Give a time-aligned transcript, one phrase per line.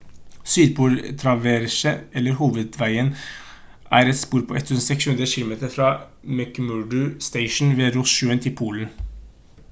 [0.51, 3.11] sydpol-traverset eller hovedveien
[3.99, 5.89] er et spor på 1600 km fra
[6.39, 8.99] mcmurdo station ved ross-sjøen til polen